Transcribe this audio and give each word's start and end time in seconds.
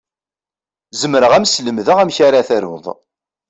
Zemreɣ 1.01 1.31
ad 1.33 1.41
m-slemdeɣ 1.43 1.97
amek 1.99 2.17
ara 2.27 2.47
taruḍ. 2.47 2.85